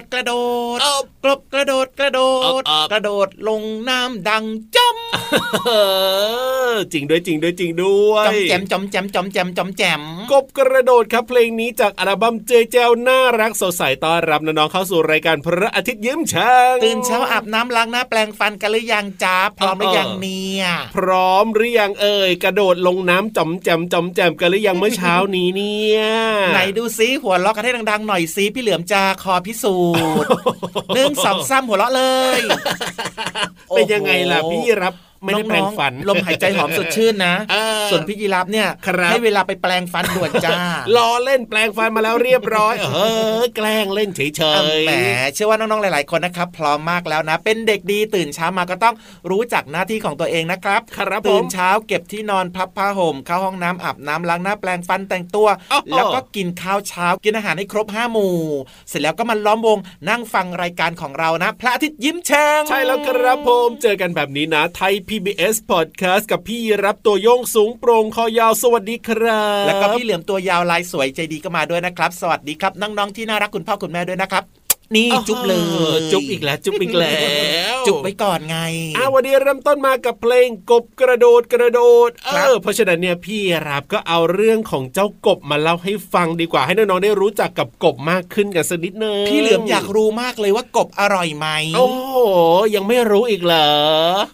[0.00, 0.32] ดกระโด
[0.76, 4.96] ดเอา กบกระโดดกระโดดเอาเอากระโดดลงน้ำดังจ้อม
[5.66, 5.70] เอ
[6.72, 10.00] อจริงด้วยจริงด้วยจริงด้วยจอมแจมจอมแจมจอมแจมจอมแจม
[10.32, 20.64] กบกระโดดครับเพลงนี้จากอัลบั้มเจเจลน่ารักสดใสต้อนรับน้องๆเข้าสู่รายการพระอาทิตย์ยิ้มช่างตื่นเช้าอาบน้ำล้างหน้าแปลงฟันกันหรือยังจ้าพร้อมหรือยังเนี่ย
[20.96, 26.00] พร้อมหรือยังเอ่ยกระโดดลงน้ำจอมแจมจอมแจมกันหรือยังเมื่อเช้านี้เนี่ย
[26.52, 29.76] ไหนดูซิหัวเราะกันให้ดังๆหน่อยซิพี่เหลือมจะคอพิสู
[30.22, 30.30] จน์
[30.94, 32.02] หนึ่งสองสามหัวเราะเล
[32.38, 32.40] ย
[33.68, 34.94] เป็นยังไงล่ะโอ้โหพี่รับ
[35.24, 40.56] ไม่ได้แปลงฟันน้อๆลมหายใจหอมสดชื่นนะเออส่วนพี่ยีรับเนี่ยครับให้เวลาไปแปลงฟันด่วนจ้า
[40.96, 42.98] ล้อเล่นแปลงฟันมาแล้วเรียบร้อย เอ
[43.38, 44.30] อ แกล้งเล่นเฉย
[44.86, 44.92] แหม
[45.34, 48.94] เชื่อว่าน้องๆหลาย ๆคนนะครับ พร้อมมากแล้วนะ เป็นเด็กดีตื่นเช้ามาก็ต้อง
[49.30, 58.36] รู้จักหน้าที่ของตัวเองนะครับครับผตื่นมเช้าเก็บที่นอนพับผ้าห่มเข้าห้องน้ำอาบน้ำล้างหน้าแปลงฟันแต่งตัวอ้าวแล้วก็กินข้าวเช้ากินอาหารให้ครบห้าหมู่
[58.88, 59.78] เสร็จแล้วก็มาล้อมวง
[60.08, 74.44] นั่งฟังรายการของเรานะ พระอาทิตย์ยิ้มแฉ่งใช่แล้วครับผมเจอกันแบบนี้นะไทย PBS Podcast กับพี่รับตัวโยงสูงโปร่งคอยาวสวัสดีครับ แล้วก็พี่เหลือมตัวยาวลายสวยใจดีก็มาด้วยนะครับ สวัสดีครับน้องๆที่น่ารักคุณพ่อคุณแม่ด้วยนะครับ
[74.96, 75.54] นี่จุ๊บเล
[75.96, 77.16] ย จุ๊บอีกแล้ว จุ๊บอีกแล้
[77.74, 78.58] ว จุ๊บไว้ก่อนไง
[78.96, 92.16] อะวันนี้เริ่มต้นมากับเพลงกบกระโดดกระโดดเอครับอเพราะฉะนั้นเนี่ยพี่รับก็เอาเรื่องของเจ้ากบมาเล่าให้ฟังดีกว่าให้น้องๆได้รู้จักกับกบมากขึ้นกันสักนิดนึงพี่เหลือมอยากรู้มากเลยว่ากบอร่อยไหมโอ้โห
[92.74, 93.70] ยังไม่รู้อีกเหรอ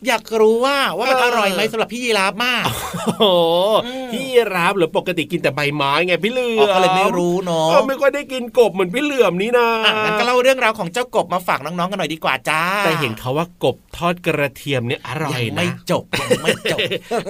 [0.07, 2.75] อยากรู้ว่าว่ามันเอออร่อยไหมสำหรับพี่ยีราฟมากโอ้
[3.19, 3.25] โห
[3.87, 16.79] อืมพี่รับหรือปกติกินแต่ใบไม้ไงพี่เหลืออ๋อมก็เลยไม่รู้เนาะเออไม่ค่อยได้กินกบเหมือนพี่เหลือมนี่นะอะงั้นก็เล่าเรื่องราวของเจ้ากบมาฝากน้องๆกันหน่อยดีกว่าจ้าแต่เห็นเขาว่ากบทอดกระเทียมเนี่ยอร่อยยังนะไม่จบยังไม่จบ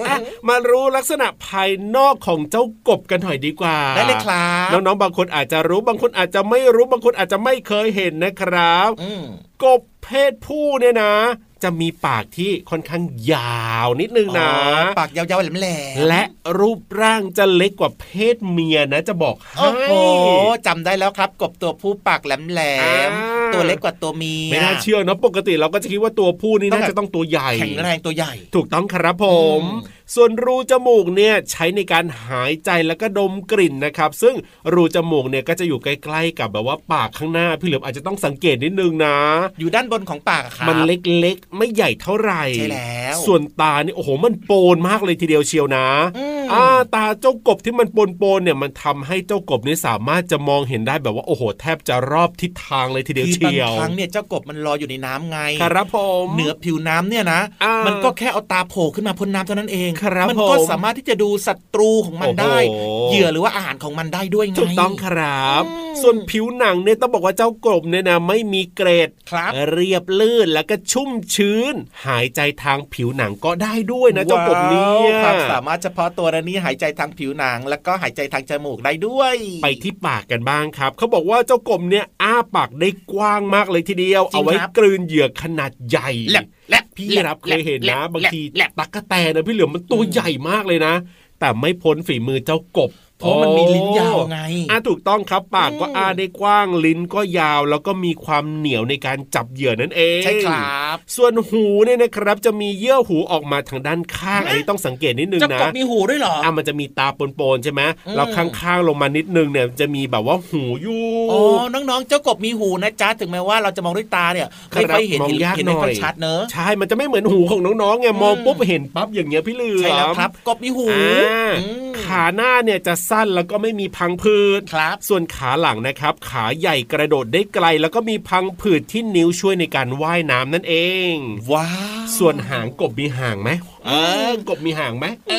[0.07, 9.23] อะมารู้ลักษณะภายนอกของเจ้ากบกันหน่อยดีกว่าได้เลยครับน้องๆบางคนอาจจะรู้บางคนอาจจะไม่รู้บางคนอาจจะไม่เคยเห็นนะครับอืม
[9.63, 11.15] กบเพศผู้เนี่ยนะ
[11.63, 13.03] จะมีปากที่ค่อนข้าง
[13.33, 16.21] ยาวนิดนึงนะอ๋อปากยาวๆแหลมๆและ
[16.59, 18.05] รูปร่างจะเล็กกว่าเพ
[18.35, 20.29] ศเมียนะจะบอกให้โอ้โห
[20.67, 29.25] จำได้แล้วครับ กบตัวผู้ปากแหลมอ่าๆตัวเล็กกว่าตัวเมียไม่น่าเชื่อเนอะปกติเราก็จะคิดว่าตัวผู้นี่ต้องน่าแบบจะต้องตัวใหญ่แข็งแรงตัวใหญ่ ถูกต้องครับผ
[29.59, 34.35] มอืม ส่วนรูจมูกเนี่ยใช้ในการหายใจแล้วก็ดมกลิ่นนะครับ ซึ่ง
[34.73, 39.17] รูจมูกเนี่ยก็จะอยู่ใกล้ๆกับแบบว่าปากข้างหน้าพี่เหลือมอาจจะต้องสังเกตนิดนึงนะ
[39.59, 46.65] อยู่ด้านบนของปากอะครับมันเล็กๆ ไม่ใหญ่เท่าไหร่ใช่แล้ว ส่วนตานี่โอ้โหมันโปนมากเลยทีเดียวเชียวนะ อืม อ่า
[46.95, 71.73] ตาเจ้ากบที่มันปนๆเนี่ยมันทำให้เจ้ากบนี่สามารถจะมองเห็นได้แบบว่าโอ้โห แทบจะรอบทิศทางเลยทีเดียวคือบางเชียวครั้งเนี่ยเจ้ากบมันลอยอยู่ในน้ำไง ครับผมเหนือผิวน้ำเนี่ยนะอ่ามัมันก็แค่เอาตาโผล่ขึ้นมาพ้นน้ำเท่านั้นเองครับมันก็ผมสามารถที่จะดูศัตรูของมันได้โอ้โหเหยื่อหรือว่าอาหารของมันได้ด้วยไงถูกต้องครับอืมส่วนผิวหนังเนี่ยต้องบอกว่าเจ้ากบเนี่ยนะไม่มีเกรดครับเรียบลื่นแล้วก็ชุ่มชื้น
[72.05, 90.93] หายใจทางผิวหนังก็ได้ด้วยนะเจ้ากบเนี่ยว้าวความสามารถเฉพาะตัวนะนี่หายใจทางผิวหนัง แล้วก็หายใจทางจมูกได้ด้วย ไปที่ปากกันบ้างครับ เขาบอกว่าเจ้ากบเนี่ยอ้าปากได้กว้างมากเลยทีเดียวจริงเอาไว้ครับกลืนเหยื่อขนาดใหญ่แลบแลบพี่แลรับเคยเห็นแลนะบบางทีแลบตักกะแตนนะพี่เหลือมมันตัวใหญ่มากเลยนะ
[91.39, 94.39] แต่ไม่พ้นฝีมือเจ้ากบ เพราะมันมีลิ้นยาวไง
[94.71, 111.01] อะถูกต้องครับ ปากก็อืมอ้าได้กว้างลิ้นก็ยาว แล้วก็มีความเหนียวในการจับเหยื่อนั่นเองใช่ครับ ส่วนหูเนี่ยนะครับ จะมีเยื่อหูออกมาทางด้านข้างอันนี้ต้องสังเกตนิดนึงเจ้านะกบมีหูด้วยเหรออะมันจะมีตาปนๆใช่ไหมอืมแล้วข้างๆลงมานิดนึงเนี่ยจะมีแบบว่าหูอยู่
[111.31, 111.41] อ๋อ
[111.73, 130.75] น้องๆ เจ้ากบมีหูนะจ๊ะถึงแม้ว่าเราจะมองด้วยตาเนี่ยไม่ค่อยเห็นมองยากเห็นหน่ไม่อค่อยยชัดเนอะใช่มันจะไม่เหมือนหูของน้องๆไงมองอืมปุ๊บเห็นปั๊บอย่างเงี้ยพี่เหลือมใช่แล้วครับ กบมีหูอ่าอืมขาหน้าเนี่ยจะสั้นแล้วก็ไม่มีพังผืดครับ ส่วนขาหลังนะครับ ขาใหญ่กระโดดได้ไกล แล้วก็มีพังผืดที่นิ้วช่วยในการว่ายน้ำนั่นเอ
[131.11, 131.13] ง
[131.51, 131.69] ว้า
[132.01, 133.49] ว ส่วนหางกบมีหางไหม
[133.85, 133.91] เอ
[134.29, 135.33] อกบมีหางไหมเอ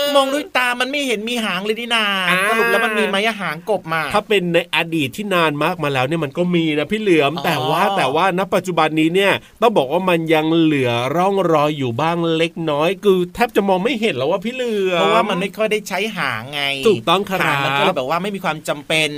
[0.00, 9.32] อมองด้วยตา มันไม่เห็นมีหางเลยนี่นาอ่าสรุปแล้วมันมีไหมอะหางกบมา ถ้าเป็นในอดีตที่นานมากมาแล้วเนี่ยมันก็มีนะพี่เหลือมอ๋อแต่ว่าแต่ว่าณปัจจุบันนี้เนี่ย
[9.62, 19.10] ต้องบอกว่ามันยังเหลือร่องรอยอยู่บ้างเล็กน้อย คือแทบจะมองไม่เห็นแล้วว่าพี่เหลือมเพราะว่ามันไม่ค่อยได้ใช้หางไงถูกต้องครับหางมันก็เลยแบบว่าไม่มีความจำเป็น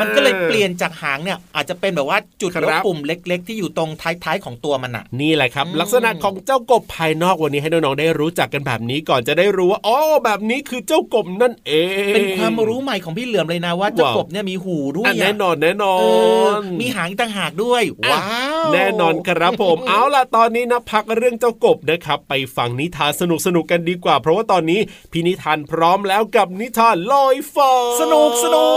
[0.00, 11.72] มัมันก็เลยเปลี่ยนจากหางเนี่ยอาจจะเป็นแบบว่าจุดครับหรือว่าปุ่มเล็ก ๆ ที่อยู่ตรงท้ายๆของตัวมันอะนี่แหละครับอืมลักษณะของเจ้ากบภายนอกวันนี้ให้น้องๆได้รู้จักกันแบบนี้ก่อนจะได้รู้ว่าอ๋อแบบนี้คือเจ้ากบนั่นเอ
[12.10, 16.04] ง เป็นความรู้ใหม่ของพี่เหลือมเลยนะว่าเจ้าว้าวกบเนี่ยมีหูด้วยอะอะแน่นอนแน่นอเอ
[16.46, 18.20] อน มีหางต่างหากด้วยอะว้า
[18.66, 24.80] ว แน่นอนครับผม เอาล่ะตอนนี้นะพักเรื่องเจ้ากบนะครับ ไปฟังนิทานสนุกสนุกๆกันดีกว่า เพราะว่าตอนนี้
[25.12, 28.68] พี่นิทานพร้อมแล้วกับนิทานลอยฟ้าสนุกสนุ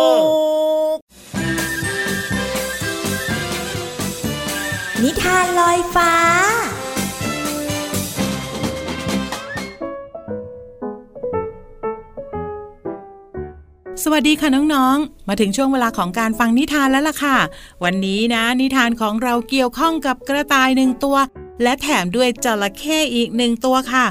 [0.93, 0.95] ก
[5.03, 6.11] นิทานลอยฟ้า
[14.13, 17.37] วัสดีค่ะน้องๆ มาถึงช่วงเวลาของการฟังนิทานแล้วล่ะค่ะ
[17.83, 21.17] วันนี้นะ นิทานของเราเกี่ยวข้องกับกระต่ายหนึ่งตัว
[21.63, 24.05] และแถมด้วยจระเข้อีกหนึ่งตัวค่ะ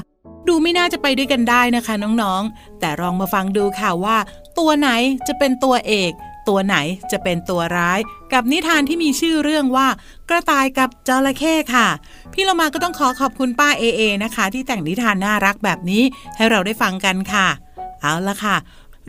[0.47, 4.17] ดูไม่น่าจะไปด้วยกันได้นะคะน้องๆ แต่ลองมาฟังดูค่ะว่า
[4.59, 4.89] ตัวไหน
[5.27, 6.11] จะเป็นตัวเอก
[6.49, 6.75] ตัวไหน
[7.11, 7.99] จะเป็นตัวร้าย
[8.33, 9.87] กับนิทานที่มีชื่อเรื่องว่า
[10.29, 11.87] กระต่ายกับจระเข้ค่ะ
[12.33, 16.03] พี่เรามาก็ต้องขอขอบคุณป้าเอเอนะคะ ที่แต่งนิทานน่ารักแบบนี้
[16.35, 17.47] ให้เราได้ฟังกันค่ะ
[18.01, 18.55] เอาละค่ะ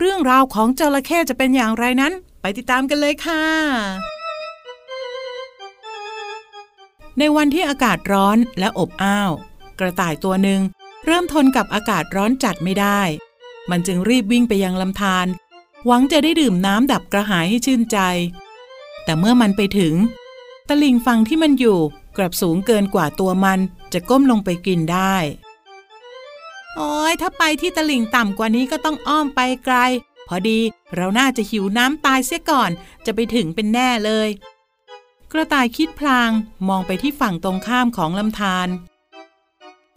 [0.02, 3.44] เรื่องราวของจระเข้จะเป็นอย่างไรนั้น ไปติดตามกันเลยค่ะ
[7.19, 9.31] ในวันที่อากาศร้อนและอบอ้าว
[9.79, 10.61] กระต่ายตัวหนึ่ง
[11.06, 13.00] เริ่มทนกับอากาศร้อนจัดไม่ได้
[13.70, 15.26] มันจึงรีบวิ่งไปยังลำธาร
[15.87, 17.99] หวังจะได้ดื่มน้ำดับกระหายให้ชื่นใจ
[19.05, 19.94] แต่เมื่อมันไปถึง
[20.69, 21.79] ตะลิงฝั่งที่มันอยู่
[22.17, 23.58] กลับสูงเกินกว่าตัวมัน
[23.93, 25.17] จะก้มลงไปกินได้
[26.76, 29.76] โอ้ยถ้าไปที่ตลิ่งต่ำกว่านี้ก็ต้องอ้อมไปไกล
[30.28, 30.61] พอดี
[30.96, 32.70] เราน่าจะหิวน้ำตายเสียก่อน
[33.05, 34.28] จะไปถึงเป็นแน่เลย
[35.32, 36.31] กระต่ายคิดพลาง
[36.69, 38.69] มองไปที่ฝั่งตรงข้ามของลำธาร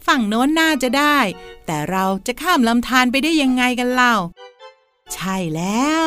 [0.06, 1.18] ฝั่งโน้นน่าจะได้
[1.66, 4.14] แต่เราจะข้ามลำธารไปได้ยังไงกันเล่า
[5.14, 6.06] ใช่แล้ว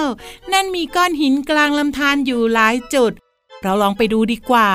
[0.54, 3.12] นั่นมีก้อนหินกลางลำธารอยู่หลายจุด
[3.62, 4.70] เราลองไปดูดีกว่า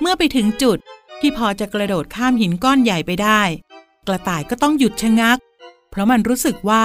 [0.00, 0.78] เมื่อไปถึงจุด
[1.20, 3.42] ที่พอจะกระโดดข้ามหินก้อนใหญ่ไปได้
[4.10, 5.38] ระต่ายก็ต้องหยุดชะงัก
[5.90, 6.84] เพราะมันรู้สึกว่า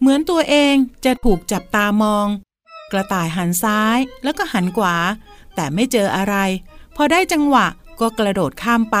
[0.00, 2.26] เหมือนตัวเองจะถูกจับตามอง
[2.92, 4.96] กระต่ายหันซ้ายแล้วก็หันขวา
[5.54, 6.34] แต่ไม่เจออะไร
[6.96, 7.66] พอได้จังหวะ
[8.00, 8.98] ก็กระโดดข้ามไป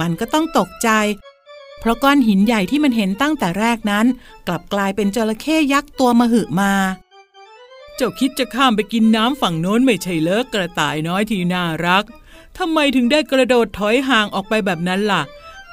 [0.00, 0.90] มันก็ต้องตกใจ
[1.80, 4.06] เพราะก้อนหินใหญ่ที่มันเห็นตั้งแต่แรกนั้น
[4.46, 6.74] กลับกลายเป็นจระเข้ยักษ์ตัวมหึมา
[7.96, 12.04] เจ้าคิดจะข้ามไปกินน้ำฝั่งโน้นไม่ใช่เลิกกระต่ายน้อยที่น่ารัก
[12.58, 15.22] ทำไมถึงได้กระโดดถอยห่างออกไปแบบนั้นล่ะ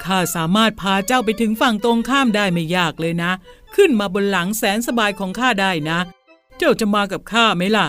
[0.05, 3.31] ข้าสามารถพาเจ้าไปถึงฝั่งตรงข้ามได้ไม่ยากเลยนะ
[3.75, 5.99] ขึ้นมาบนหลังแสนสบายของข้าได้นะ
[6.57, 7.87] เจ้าจะมากับข้าไหมล่ะ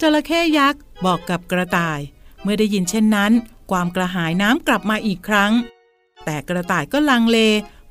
[0.00, 2.00] จระเข้ยักษ์บอกกับกระต่าย
[2.42, 3.32] เมื่อได้ยินเช่นนั้น
[3.70, 5.52] ความกระหายน้ำกลับมาอีกครั้ง
[6.24, 7.38] แต่กระต่ายก็ลังเล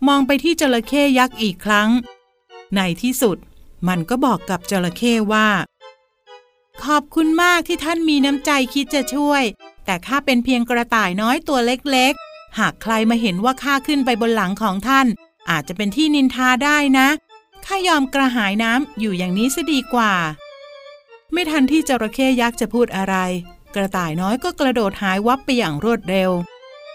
[0.08, 1.89] มองไปที่จระเข้ยักษ์อีกครั้ง
[2.75, 3.38] ในที่สุด
[3.88, 5.50] มันก็บอกกับจระเข้ว่า
[6.84, 9.44] ขอบคุณมากที่ท่านมีน้ำใจคิดจะช่วย
[9.86, 12.28] แต่ข้าเป็นเพียงกระต่ายน้อยตัวเล็กๆ
[12.60, 15.08] หากใครมาเห็นว่าข้าขึ้นไปบนหลังของท่าน
[15.50, 17.08] อาจจะเป็นที่นินทาได้นะ
[17.65, 20.13] ข้ายอมกระหายน้ำอยู่อย่างนี้ซะดีกว่า
[21.34, 23.15] ไม่ทันที่จระเข้ยักษ์จะพูดอะไร
[23.75, 26.32] กระต่ายน้อยก็กระโดดหายวับไปอย่างรวดเร็ว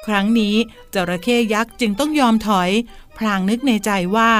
[0.06, 0.56] ครั้งนี้
[0.94, 2.70] จระเข้ยักษ์จึงต้องยอมถอย
[3.18, 4.32] พลางนึกในใจว่า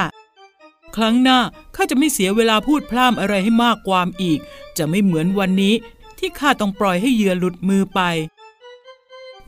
[0.97, 1.39] ครั้งหน้า
[1.75, 4.39] ข้าจะไม่เสียเวลาพูดพร่ำอะไรให้มากความอีก
[4.79, 5.75] จะไม่เหมือนวันนี้
[6.19, 8.01] ที่ข้าต้องปล่อยให้เหยื่อหลุดมือไป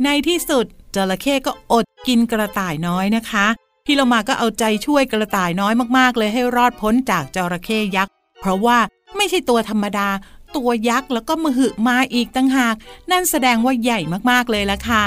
[0.04, 3.46] ในที่สุด จระเข้ก็อดกินกระต่ายน้อยนะคะ
[3.84, 8.78] พี่เรามาก็เอาใจช่วยกระต่ายน้อยมากๆ เลยให้รอดพ้นจากจระเข้ยักษ์ เพราะว่า
[9.16, 10.08] ไม่ใช่ตัวธรรมดา
[10.56, 12.76] ตัวยักษ์แล้วก็มหึมาอีกตั้งหาก
[13.10, 14.00] นั่นแสดงว่าใหญ่
[14.30, 15.06] มากๆเลยละค่ะ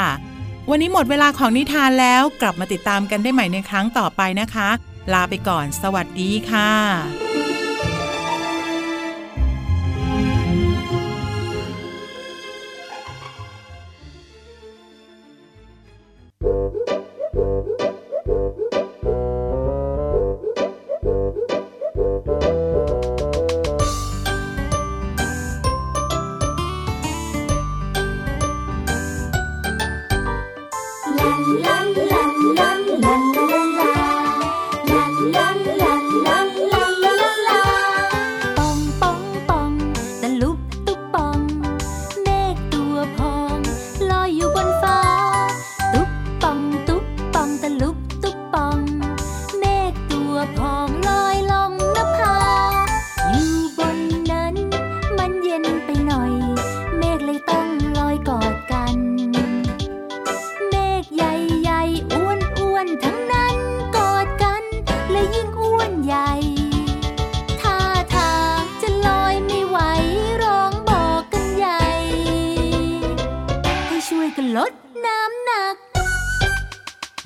[0.70, 4.70] วันนี้หมดเวลาของนิทานแล้วกลับมาติดตามกันได้ใหม่ในครั้งต่อไปนะคะ
[5.14, 7.49] ลาไปก่อน สวัสดีค่ะ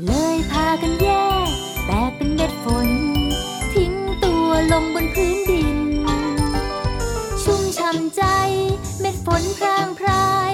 [0.01, 1.09] เลยพากันแย
[1.47, 1.49] ก
[1.85, 2.89] แตกเป็นเม็ดฝน
[3.73, 5.77] ทิ้งตัวลงบนพื้นดิน
[7.43, 8.23] ชุ่มช่ำใจ
[8.99, 10.53] เม็ดฝนพรางพราย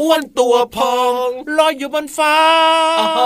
[0.00, 1.26] อ้วนตัวพอง
[1.58, 2.36] ลอยอยู่บนฟ้า
[3.16, 3.22] เอ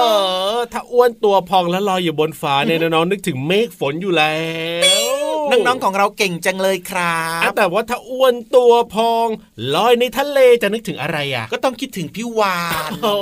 [0.56, 4.36] อถ้าอ้วนตัวพองแล้วลอยอยู่บนฟ้าเนี่ยน้องๆนึกถึงเมฆฝนอยู่แล้
[4.84, 9.26] วน้องๆของเราเก่งจังเลยครัอะบแต่ว่าถ้าอ้วนตัวพอง
[9.74, 13.16] ลอยในทะเลจะนึกถึงอะไรอะ ก็ต้องคิดถึงพี่วานโอ้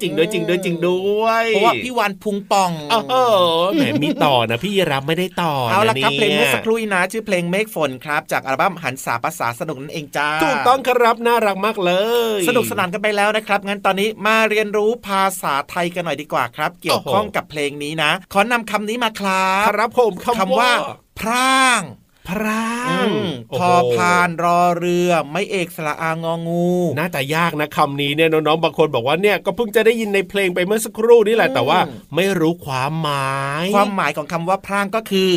[0.00, 2.72] จริงด้วยจริงด้วยจริงด้วยเพราะว่าพี่วานพุงป่อง
[3.10, 3.38] เออ
[3.74, 11.92] แหมมีต่อนะพี่รับไม่ได้ต่อเอาละครับนเพลงเมื่อสักคนี่ยรู่นี้นะ ชื่อเพลงเมฆฝนครับ จากอัลบั้มหันสาภาษาสนุกนั่นเองจ้าถูกต้องครับน่ารักมากเล
[12.38, 20.72] ย สนุกสนานกันไปแล้วนะครับ งั้นตอนนี้มาเรียนรู้ภาษาไทยกันหน่อยดีกว่าครับ เกี่ยวข้องกับเพลงนี้นะ ขอนำคำนี้มาครับครับผมคำคำว่า
[21.18, 21.82] พร่าง
[22.28, 31.78] พร่าอืงมโอ้พโหอพานรอเรือ ไม่เอกสระอางองูน่าจะยากนะคำนี้เนี่ยน้องๆบางคนบอกว่าเนี่ยก็เพิ่งจะได้ยินในเพลงไปเมื่อสักครู่นี่แหละอืมแต่ว่า
[32.16, 35.30] ไม่รู้ความหมาย ความหมายของคำว่าพร่างก็คือ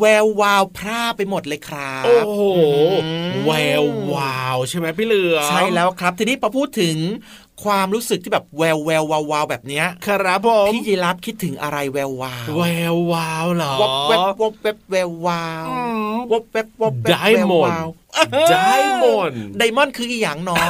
[0.00, 2.40] แวววาวพร่าไปหมดเลยครับ โอ้โห
[3.04, 3.84] อืมแวว
[4.14, 6.96] วาวใช่ไหมพี่เหลือมใช่แล้วครับ ทีนี้พอพูดถึง
[7.64, 12.62] ความรู้สึกที่แบบแววแวววาววาวแบบเนี้ยครับผมพี่ยีราฟคิดถึงอะไรแวววาวแว
[12.94, 17.16] ววาวเหรอวับแวบวับแวบแวววาวอืมวับแวบวับแวบได
[17.50, 17.86] มอนด์แวววาว
[18.50, 20.64] diamond diamond คืออีหยังเนาะ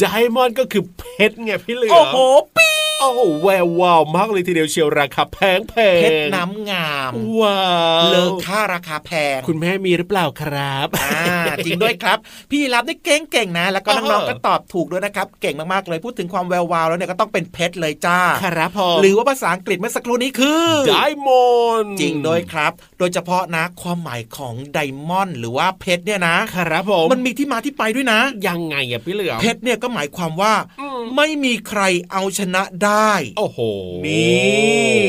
[0.00, 2.16] diamond ก็คือเพชรไงพี่เหลือมโอ้โห
[2.56, 7.62] ปี๊ด โอ้โหแวววาวมากเลยทีเดียวเชียวราคาแพงแพงเพชรน้ำงามว้า
[8.00, 12.18] วเลิกค่าราคาแพงคุณแม่มีหรือเปล่าครับอ่าจริงด้วยครับ
[12.50, 20.94] พี่ยีรับนี่เก่งๆนะ แล้วก็เออน้องๆก็ตอบถูกด้วยนะครับ เก่งมากๆเลยพูดถึงความแวววาวแล้วเนี่ยก็ต้องเป็นเพชรเลยจ้าครับผมหรือว่าภาษาอังกฤษเมื่อสักครู่นี้คือได
[21.26, 21.46] มอ
[21.82, 24.78] นด์จริงด้วยครับ โดยเฉพาะนะความหมายของได
[25.08, 32.89] มอนด์หรือว่าเพชรเนี่ยนะครับผมมันมีที่มาที่ไปด้วยนะ ยังไงอะพี่เหลือมเพชรเนี่ยก็หมายความว่าอืมไม่มีใครเอาชนะได้
[33.38, 33.58] โอ้โห
[34.06, 35.00] นี่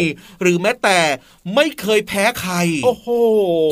[0.42, 1.00] หรือแม้แต่
[1.56, 3.08] ไม่เคยแพ้ใคร โอ้โห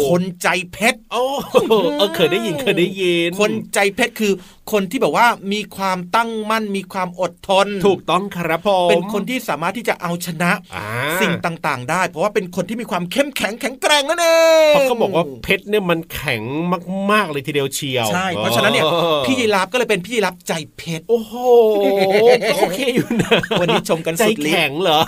[0.09, 1.25] คนใจเพชร โอ้
[1.67, 4.33] โหเออเคยได้ยินเคยได้ยิน คนใจเพชรคือ
[4.71, 10.85] คนที่แบบว่ามีความตั้งมั่นมีความอดทน ถูกต้องครับผมเป็นคนที่สามารถที่จะเอาชนะอ่า
[11.21, 14.27] สิ่งต่างๆ ได้ เพราะว่าเป็นคนที่มีความเข้มแข็งแข็งแกร่งนั่นเอ
[14.71, 16.41] งเพราะเขาบอกว่าเพชรเนี่ยมันแข็ง
[17.11, 21.33] มากๆเลยทีเดียวเชียวใช่เพราะฉะนั้นเนี่ยออพี่ยีราฟก็เลยเป็นพี่ยีราฟใจเพชรโอ้โห
[22.49, 24.99] ก็โอเคอยู่นะวันนี้ชมกันใจสุดฤทธิ์แข็งเหรอ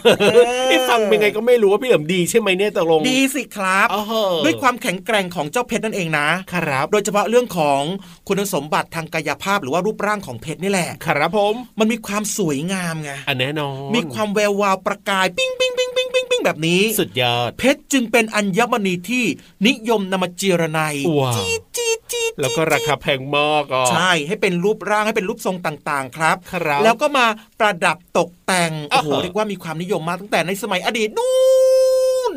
[0.70, 4.02] ไอ้ฟังเป็นไงก็ไม่รู้ว่าพี่เหลิมดีใช่ไหมเนี่ยตกลงดีสิครับอ๋อ
[4.46, 7.82] ด้วยความแข็งแกร่งของเจ้าเพชรนั่นเองนะครับ โดยเฉพาะเรื่องของ
[8.28, 19.26] คุณสมบัติทางกายภาพหรือว่ารูปร่างของเพชรนี่แหละครับผมมันมีความสวยงามไงอันแน่นอนมีความแวววาวประกายปิ้งปิ้งปิ้งปิ้งปิ้งปิ้งแบบนี้สุดยอด เพชรจึงเป็นอัญมณีที่
[19.68, 20.80] นิยมนำมาเจรไน
[21.20, 27.26] ว้าวจี๊ดจี๊ดจี๊ดแล้วก็ราคาแพงมากอะใช่ให้เป็นรูปร่างให้เป็นรูปทรงต่างๆ ครับครับแล้วก็มา
[27.60, 31.71] ประดับตกแต่งโอ้โหเรียกว่ามีความนิยมมากตั้งแต่ในสมัยอดีตนู่น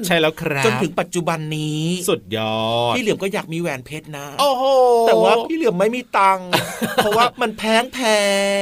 [0.07, 2.57] ใช่แล้วครับจนถึงปัจจุบันนี้ สุดยอ
[2.93, 4.65] ดพี่เหลือมก็อยากมีแหวนเพชรนะโอ้โห
[5.07, 6.47] แต่ว่าพี่เหลือมไม่มีตังค์
[6.97, 7.99] เพราะว่ามันแพงแพ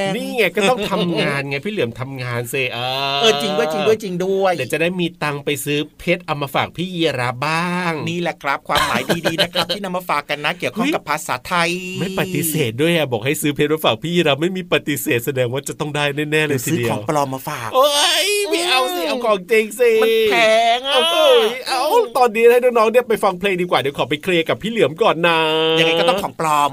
[0.07, 2.79] งนี่ไงก็ต้องทำงานไงพี่เหลือมทำงานเซเอ
[3.23, 17.87] เออจริงด้วยจริงด้วยจริงด้วยเดี๋ยวจะได้มีตังค์ไปซื้อเพชรเอามาฝากพี่เยราบ้างนี่แหละครับ ความหมายดีๆนะครับที่นำมาฝากกันนะ เกี่ยวข้องกับภาษาไทย ไม่ปฏิเสธด้วยอะบอกให้ซื้อเพชรมาฝากพี่เยราไม่มีปฏิเสธแสดงว่าจะต้องได้แน่ๆเลหรืยอทีซื้อเดียขวองปลอมมาฝากโอ้
[18.25, 20.37] ยไม่เอาสิเอาของจริงสิมันแพ
[20.77, 21.85] งอะเอาเอ้ยเอา
[22.17, 25.39] ตอนนี้ให้น้องๆเนี่ยไปฟังเพลงดีกว่าเดี๋ยวขอไปเคลียร์กับพี่เหลือมก่อนนะ
[25.79, 26.71] ยังไงก็ต้องของปลอม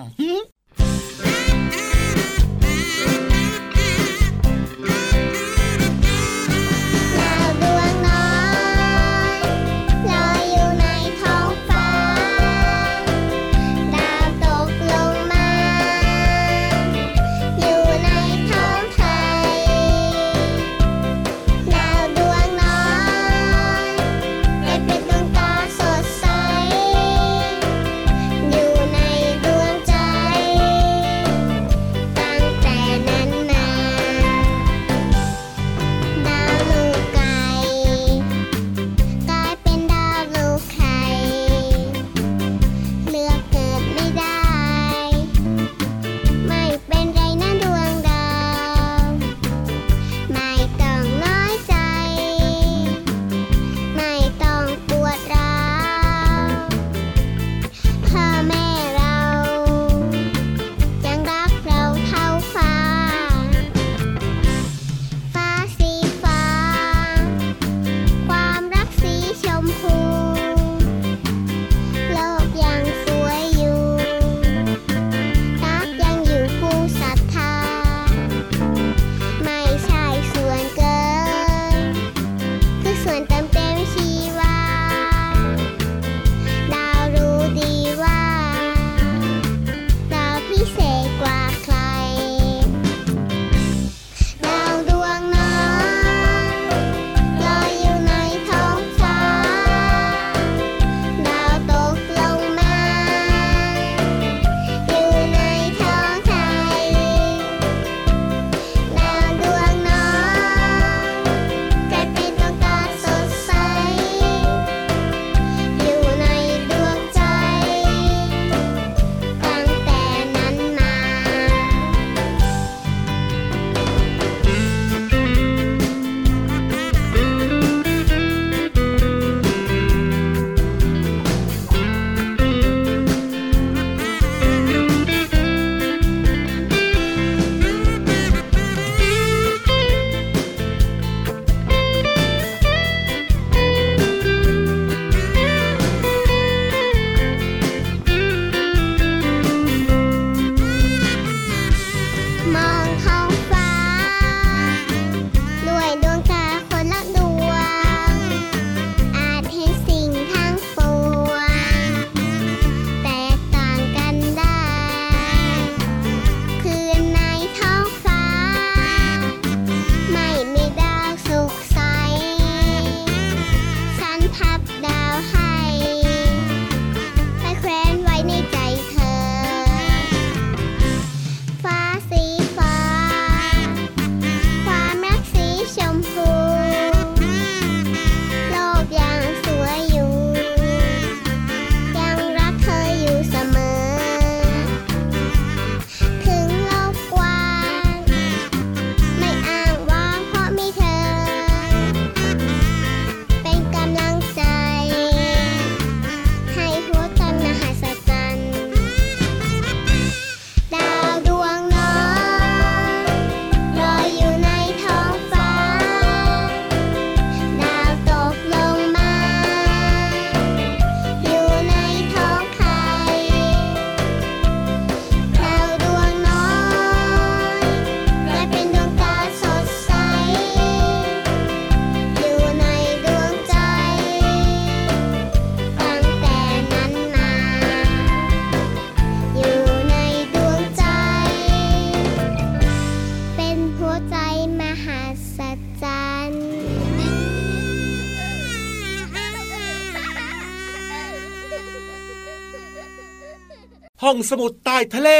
[254.09, 255.11] ห้องสมุดใต้ทะเล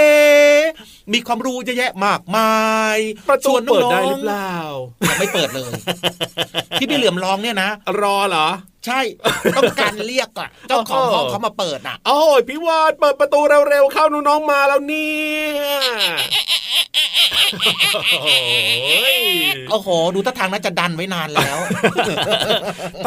[1.13, 2.53] มีความรู้เยอะแยะมากมา
[2.95, 2.97] ย
[3.29, 5.71] ประตูชวนน้เปิดองได้หรือเปล่าๆยังไม่เปิดเลย
[6.79, 7.69] ที่พี่เหลือมร้องเนี่ยนะ
[8.01, 8.47] รอเหรอ
[8.85, 8.99] ใช่
[9.57, 13.39] ต้องการเรียกอะเจ้าของห้องเขามาเปิดอะโอ้ยพี่วานเปิดประตู
[13.69, 15.13] เร็วๆเข้าน้องๆมาแล้วเนี่
[15.57, 16.29] ย
[18.21, 19.19] โอ้ย
[19.69, 21.57] โอ้โห ดูท่าทางน่าจะดันไว้นานแล้ว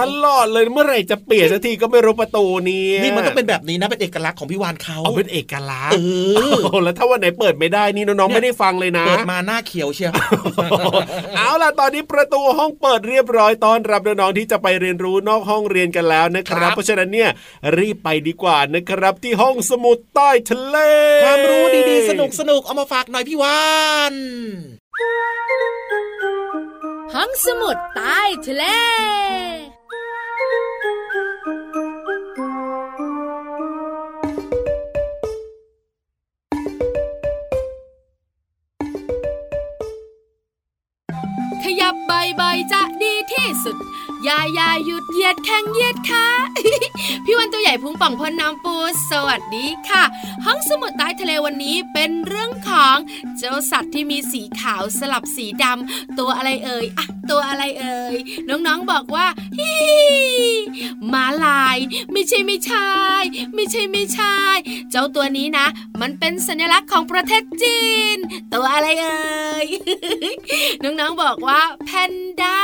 [0.00, 10.12] ตลอดเลยเมื่อไหร่จะเปลี่ยนสักทีก็ไม่รู้ประตูนี้นี่มันต้องเป็นแบบนี้นะเป็นเอกลักษณ์ของพี่วานเขาเอาเป็นเอกลักษเอณ์อโอ้แล้วถ้าวันไหนเปิดไม่ได้นี่น้องๆไม่ได้ฟังเลยนะเปิดมาหน้าเขียวเชียว
[11.36, 17.30] เอาล่ะตอนนี้ประตูห้องเปิดเรียบร้อยต้อนรับน้องๆที่จะไปเรียนรู้นอกห้องเรียนกันแล้วนะคครัรับบเพราะฉะนั้นเนี่ย
[17.78, 20.76] รีบไปดีกว่านะครับ ที่ห้องสมุดใต้ทะเล
[21.24, 23.62] ความรู้ดีๆ สนุกสนุกๆเอามาฝากหน่อยพี่วา
[24.12, 24.14] น
[27.14, 28.64] ห้องสมุดใต้ทะเล
[41.82, 43.76] ยับบ่อยๆจะดีที่สุด
[44.24, 46.26] อย่าอย่าหยุดเหยียดแข้งเหยียดขา
[47.24, 48.76] พี่วันตัวใหญ่พุงป่องพอน้ำปู
[49.10, 50.02] สวัสดีค่ะ
[50.44, 52.96] ห้องสมุดใต้ทะเลวันนี้เป็นเรื่องของ
[53.38, 58.16] เจ้าสัตว์ที่มีสีขาวสลับสีดำตัวอะไรเอ่ยอะตัวอะไรเอ่ย
[58.48, 59.26] น้องๆบอกว่า
[59.58, 59.72] ฮิ
[61.12, 61.78] ม้าลาย
[62.12, 62.90] ไม่ใช่ไม่ใช่
[63.54, 64.36] ไม่ใช่ไม่ใช่
[64.90, 65.66] เจ้าตัวนี้นะ
[66.00, 67.82] มันเป็นสัญลักษณ์ของประเทศจี
[68.16, 68.18] น
[68.52, 69.66] ตัวอะไรเอ่ย
[70.82, 72.60] น้องๆบอกว่าแพนด้า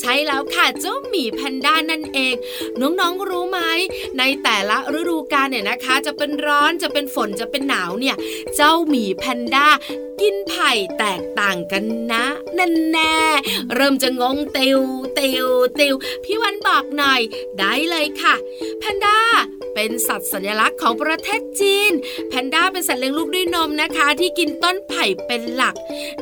[0.00, 2.34] ใช่แล้วค่ะเจ้าหมีแพนด้านั่นเอง
[2.80, 3.60] น้องๆรู้ไหม
[4.18, 8.16] ในแต่ละฤดูกาลเนี่ยนะคะ จะเป็นร้อนจะเป็นฝนจะเป็นหนาวเนี่ย
[8.56, 9.66] เจ้าหมีแพนด้า
[10.20, 12.24] กินไผ่แตกต่างกันนะ
[12.58, 13.16] นั่นแน่
[13.74, 14.80] เริ่มจะงงติว
[15.18, 15.46] ติว
[15.80, 17.20] ติวพี่วันบอกหน่อย
[17.58, 18.34] ได้เลยค่ะ
[18.78, 19.18] แพนด้า
[19.74, 21.92] เป็นสัตว์สัญลักษณ์ของประเทศจีน
[22.28, 25.74] แพนด้าเป็นสัตว์เลี้ยงลูกด้วยนมนะคะ ที่กินต้นไผ่เป็นหลัก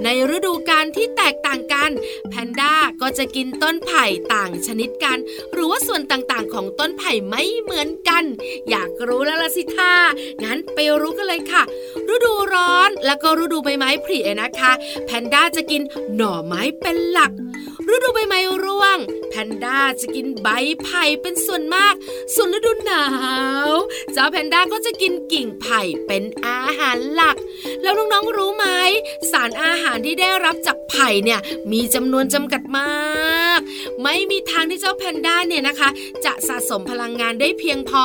[0.04, 1.90] ในฤดูกาลที่แตกต่างกัน
[2.28, 4.04] แพนด้าก็จะกินต้นไผ่
[4.34, 5.18] ต่างชนิดกัน
[5.52, 8.24] หรือว่าส่วนต่างๆ ของต้นไผ่ไม่เหมือนกัน
[8.70, 9.92] อยากรู้แล้วละสิท่า
[10.44, 11.62] งั้นไปรู้กันเลยค่ะ
[12.14, 14.72] ฤดูร้อน แล้วก็ฤดูใบไม้ผลินะคะ
[15.04, 15.82] แพนด้าจะกิน
[16.16, 17.30] หน่อไม้เป็นหลัก
[17.92, 18.98] ฤดูใบไม้ร่วง
[19.36, 20.48] พนด้าจะกินใบ
[20.84, 21.94] ไผ่เป็นส่วนมาก
[22.34, 23.06] ส่วนฤดูหนา
[23.66, 23.70] ว
[24.12, 27.36] เจ้าแพนด้าก็จะกินกิ่งไผ่เป็นอาหารหลัก
[27.82, 28.66] แล้วน้องๆรู้ไหม
[29.30, 31.40] สารอาหารที่ได้รับจากไผ่เนี่ย
[31.72, 33.60] มีจำนวนจำกัดมาก
[34.02, 35.88] ไม่มีทางที่เจ้าแพนด้าเนี่ยนะคะ
[36.24, 38.04] จะสะสมพลังงานได้เพียงพอ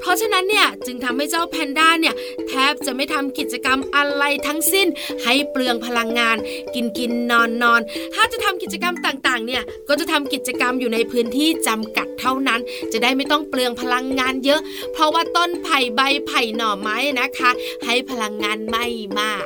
[0.00, 2.14] เพราะฉะนั้นเนี่ยจึงทำให้เจ้าแพนด้าเนี่ย
[2.48, 4.86] แทบจะไม่ทำกิจกรรมอะไรทั้งสิ้น
[5.22, 6.36] ให้เปลืองพลังงาน
[6.74, 7.80] กินกินนอนนอน
[8.14, 12.60] ถ้าจะทำกิจกรรมต่างๆเนี่ยก็จะทำกิจกรรมอยู่ในพื้นที่จำกัดเท่านั้น
[12.92, 14.60] จะได้ไม่ต้องเปลืองพลังงานเยอะ
[14.92, 17.50] เพราะว่าต้นไผ่ใบไผ่หน่อไม้นะคะ
[17.84, 18.86] ให้พลังงานไม่
[19.18, 19.44] มาก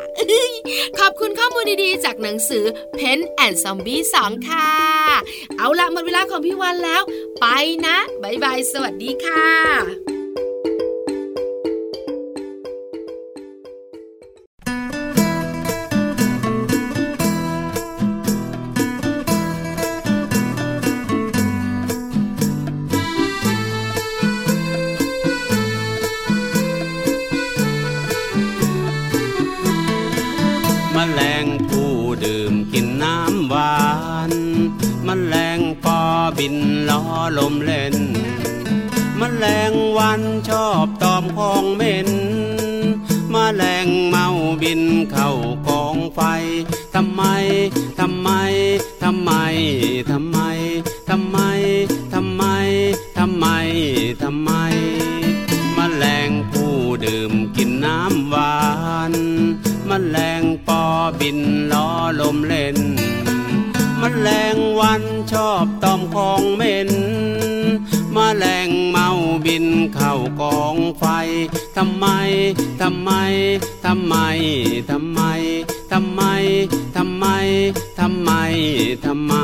[0.98, 2.64] ขอบคุณข้อมูลดีๆ จากหนังสือ
[2.98, 4.70] Pen and Zombie 2 ค่ะ
[5.59, 7.02] เอาละหมดเวลาของพี่วันแล้ว
[7.40, 7.46] ไป
[7.87, 10.17] นะบายบาย สวัสดีค่ะ
[44.70, 45.33] กินเข้า
[45.68, 46.20] กองไฟ
[46.94, 47.22] ทำไม
[48.00, 48.31] ทำไม
[49.02, 49.31] ทำไม
[50.11, 50.38] ทำไม
[51.09, 51.38] ทำไม
[52.14, 52.44] ทำไม
[53.18, 53.46] ทำไม
[54.22, 54.50] ทำไม
[55.76, 58.59] มแมลงผู้ดื่มกินน้ำหวา
[59.12, 59.14] น
[59.88, 60.83] มแมลงปอ
[61.20, 61.38] บิน
[61.72, 61.88] ล้อ
[62.20, 62.78] ลมเล่น
[64.00, 65.02] มแมลงวัน
[65.33, 66.90] ชอบตอมของเหม็น
[68.16, 69.08] มาแมลงเมา
[69.44, 71.04] บินเข้ากองไฟ
[71.76, 72.06] ทำไม
[72.80, 73.10] ทำไม
[73.84, 74.14] ทำไม
[74.90, 75.20] ทำไม
[75.92, 76.22] ทำไม
[76.96, 77.26] ทำไม
[77.98, 78.30] ทำไม
[79.04, 79.34] ทำไม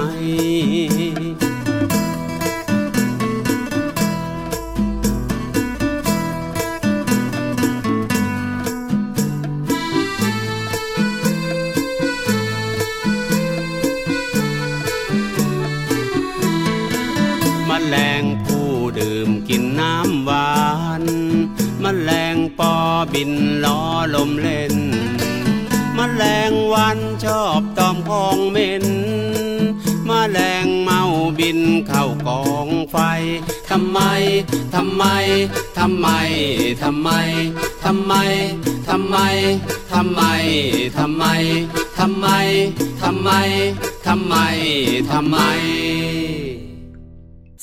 [22.59, 22.75] ปอ
[23.13, 23.33] บิน
[23.65, 23.81] ล้อ
[24.15, 24.75] ลมเล่น
[25.97, 28.87] มแมลงวันชอบตอมของเหม็น
[30.09, 31.03] มมแมลงเมา
[31.39, 32.97] บินเข้ากองไฟ
[33.71, 33.99] ทำไม
[34.75, 35.05] ทำไม
[35.79, 36.07] ทำไม
[37.85, 38.15] ทำไม ทำไม
[38.89, 39.17] ทำไม
[39.93, 40.25] ทำไม
[40.97, 41.25] ทำไม
[41.99, 42.27] ทำไม
[43.03, 43.31] ทำไม
[44.05, 44.35] ทำไม
[45.11, 46.14] ทำไม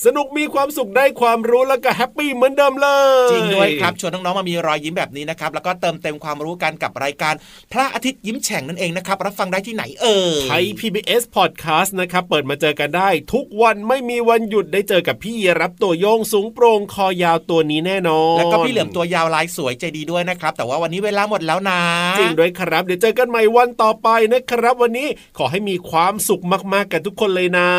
[0.05, 2.87] สนุกมีความสุขได้ความรู้แล้วก็แฮปปี้เหมือนเดิมเล
[3.27, 7.33] ย จริงด้วยครับชวนน้องๆมามีรอยยิ้มแบบนี้นะครับแล้วก็เติมเต็มความรู้กันกับรายการ
[7.71, 21.79] พระอาทิตย์ยิ้มแฉ่งนั่นเองนะครับรับฟังได้ที่ไหนเอ่ยไทย PBS Podcast นะครับเปิดมาเจอกันได้ ทุกวันไม่มีวันหยุดได้เจอกับพี่รับตัวโยงสูงโปร่งคอยาวตัวนี้แน่นอนแล้วก็พี่เหลือมตัวยาวลายสวยใจดีด้วยนะครับ แต่ว่าวันนี้เวลาหมดแล้วนะ
[22.17, 27.69] จริงด้วยครับ เดี๋ยวเจอกันใหม่วันต่อไปนะครับ วันนี้ขอให้มีความสุขมากๆกันทุกคนเลยนะ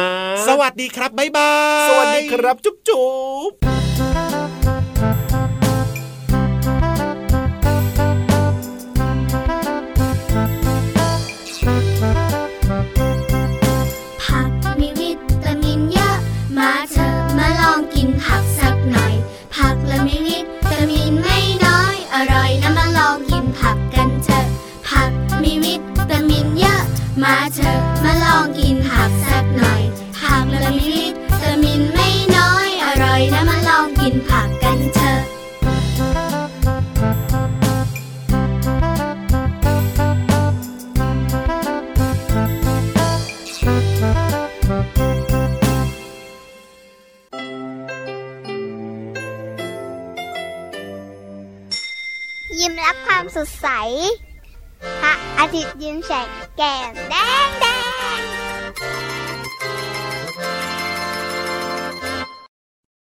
[0.48, 1.52] สวัสดีครับบ๊ายบา
[1.86, 3.06] ยสวัสดีนี้ครับ จุ๊บจุ๊
[3.50, 4.11] บ